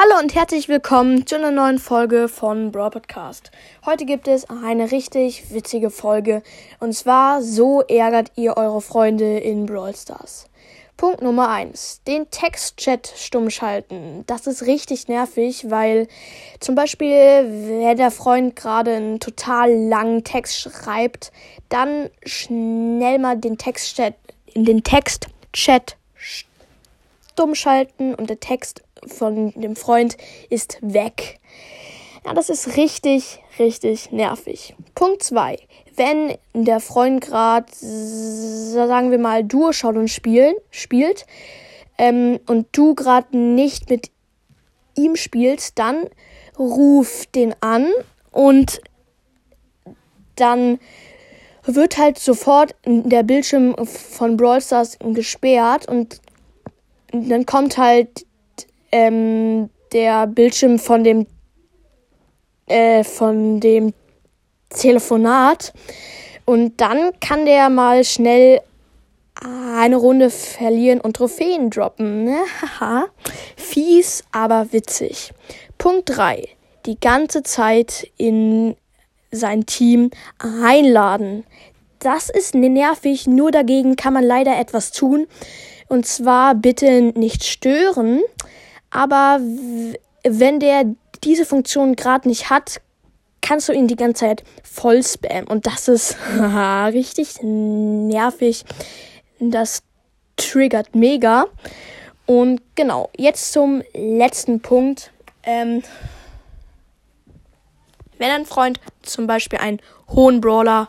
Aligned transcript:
Hallo 0.00 0.16
und 0.20 0.36
herzlich 0.36 0.68
willkommen 0.68 1.26
zu 1.26 1.34
einer 1.34 1.50
neuen 1.50 1.80
Folge 1.80 2.28
von 2.28 2.70
Brawl 2.70 2.90
Podcast. 2.90 3.50
Heute 3.84 4.06
gibt 4.06 4.28
es 4.28 4.48
eine 4.48 4.92
richtig 4.92 5.52
witzige 5.52 5.90
Folge 5.90 6.44
und 6.78 6.92
zwar 6.92 7.42
so 7.42 7.80
ärgert 7.80 8.30
ihr 8.36 8.56
eure 8.56 8.80
Freunde 8.80 9.38
in 9.38 9.66
Brawl 9.66 9.96
Stars. 9.96 10.46
Punkt 10.96 11.20
Nummer 11.20 11.48
eins: 11.48 12.00
Den 12.06 12.30
Textchat 12.30 13.12
stumm 13.16 13.50
schalten. 13.50 14.22
Das 14.28 14.46
ist 14.46 14.66
richtig 14.66 15.08
nervig, 15.08 15.68
weil 15.68 16.06
zum 16.60 16.76
Beispiel, 16.76 17.08
wenn 17.08 17.96
der 17.96 18.12
Freund 18.12 18.54
gerade 18.54 18.94
einen 18.94 19.18
total 19.18 19.74
langen 19.74 20.22
Text 20.22 20.60
schreibt, 20.60 21.32
dann 21.70 22.08
schnell 22.24 23.18
mal 23.18 23.36
den 23.36 23.58
Textchat, 23.58 24.14
in 24.54 24.64
den 24.64 24.84
Textchat 24.84 25.96
stumm 26.14 27.56
schalten 27.56 28.14
und 28.14 28.30
der 28.30 28.38
Text 28.40 28.82
von 29.06 29.52
dem 29.52 29.76
Freund 29.76 30.16
ist 30.50 30.78
weg. 30.80 31.38
Ja, 32.24 32.34
das 32.34 32.50
ist 32.50 32.76
richtig, 32.76 33.40
richtig 33.58 34.12
nervig. 34.12 34.74
Punkt 34.94 35.22
2. 35.22 35.58
Wenn 35.96 36.36
der 36.52 36.80
Freund 36.80 37.20
gerade, 37.20 37.66
sagen 37.72 39.10
wir 39.10 39.18
mal, 39.18 39.44
Duo 39.44 39.72
schaut 39.72 39.96
und 39.96 40.08
spielen, 40.08 40.54
spielt 40.70 41.26
ähm, 41.96 42.38
und 42.46 42.68
du 42.72 42.94
gerade 42.94 43.36
nicht 43.36 43.90
mit 43.90 44.10
ihm 44.96 45.16
spielst, 45.16 45.78
dann 45.78 46.06
ruf 46.58 47.26
den 47.34 47.54
an 47.60 47.86
und 48.32 48.80
dann 50.36 50.78
wird 51.64 51.98
halt 51.98 52.18
sofort 52.18 52.74
der 52.84 53.22
Bildschirm 53.22 53.74
von 53.86 54.36
Brawl 54.36 54.60
Stars 54.60 54.98
gesperrt 55.00 55.88
und 55.88 56.20
dann 57.12 57.46
kommt 57.46 57.78
halt 57.78 58.26
ähm, 58.92 59.70
der 59.92 60.26
Bildschirm 60.26 60.78
von 60.78 61.04
dem 61.04 61.26
äh, 62.66 63.04
von 63.04 63.60
dem 63.60 63.94
Telefonat 64.70 65.72
und 66.44 66.80
dann 66.80 67.12
kann 67.20 67.46
der 67.46 67.70
mal 67.70 68.04
schnell 68.04 68.60
eine 69.76 69.96
Runde 69.96 70.30
verlieren 70.30 71.00
und 71.00 71.16
Trophäen 71.16 71.70
droppen. 71.70 72.24
Ne? 72.24 72.38
Haha. 72.80 73.06
Fies, 73.56 74.24
aber 74.32 74.72
witzig. 74.72 75.32
Punkt 75.76 76.10
3. 76.16 76.48
Die 76.86 76.98
ganze 76.98 77.42
Zeit 77.42 78.10
in 78.16 78.76
sein 79.30 79.66
Team 79.66 80.10
einladen. 80.38 81.44
Das 81.98 82.30
ist 82.30 82.54
nervig, 82.54 83.26
nur 83.26 83.50
dagegen 83.50 83.96
kann 83.96 84.14
man 84.14 84.24
leider 84.24 84.58
etwas 84.58 84.92
tun. 84.92 85.26
Und 85.88 86.06
zwar 86.06 86.54
bitte 86.54 87.02
nicht 87.02 87.44
stören. 87.44 88.20
Aber 88.90 89.40
wenn 90.24 90.60
der 90.60 90.84
diese 91.24 91.44
Funktion 91.44 91.96
gerade 91.96 92.28
nicht 92.28 92.50
hat, 92.50 92.80
kannst 93.40 93.68
du 93.68 93.72
ihn 93.72 93.88
die 93.88 93.96
ganze 93.96 94.20
Zeit 94.20 94.44
voll 94.62 95.02
spammen. 95.02 95.46
Und 95.46 95.66
das 95.66 95.88
ist 95.88 96.16
richtig 96.38 97.38
nervig. 97.42 98.64
Das 99.40 99.82
triggert 100.36 100.94
mega. 100.94 101.46
Und 102.26 102.60
genau, 102.74 103.10
jetzt 103.16 103.52
zum 103.52 103.82
letzten 103.94 104.60
Punkt. 104.60 105.12
Ähm, 105.44 105.82
wenn 108.18 108.30
ein 108.30 108.46
Freund 108.46 108.80
zum 109.02 109.26
Beispiel 109.26 109.60
einen 109.60 109.80
hohen 110.08 110.40
Brawler 110.40 110.88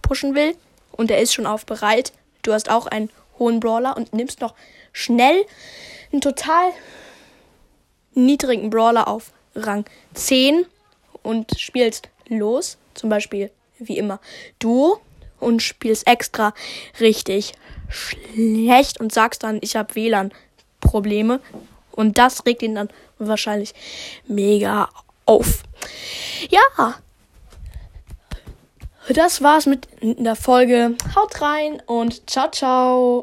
pushen 0.00 0.34
will 0.34 0.54
und 0.92 1.10
er 1.10 1.20
ist 1.20 1.34
schon 1.34 1.46
auf 1.46 1.66
bereit, 1.66 2.12
du 2.42 2.52
hast 2.52 2.70
auch 2.70 2.86
einen 2.86 3.10
hohen 3.38 3.60
Brawler 3.60 3.96
und 3.96 4.12
nimmst 4.12 4.40
noch 4.40 4.54
schnell 4.92 5.44
einen 6.12 6.20
total 6.20 6.70
niedrigen 8.14 8.70
Brawler 8.70 9.08
auf 9.08 9.32
Rang 9.54 9.84
10 10.14 10.66
und 11.22 11.50
spielst 11.58 12.08
los, 12.28 12.78
zum 12.94 13.10
Beispiel 13.10 13.50
wie 13.78 13.98
immer 13.98 14.20
Duo 14.58 15.00
und 15.40 15.62
spielst 15.62 16.06
extra 16.06 16.54
richtig 17.00 17.52
schlecht 17.88 19.00
und 19.00 19.12
sagst 19.12 19.42
dann, 19.42 19.58
ich 19.60 19.76
habe 19.76 19.94
WLAN-Probleme 19.94 21.40
und 21.90 22.18
das 22.18 22.46
regt 22.46 22.62
ihn 22.62 22.74
dann 22.74 22.88
wahrscheinlich 23.18 23.74
mega 24.26 24.88
auf. 25.26 25.62
Ja, 26.48 26.94
das 29.08 29.42
war's 29.42 29.66
mit 29.66 29.88
der 30.00 30.36
Folge. 30.36 30.96
Haut 31.14 31.40
rein 31.40 31.82
und 31.86 32.30
ciao, 32.30 32.50
ciao. 32.50 33.20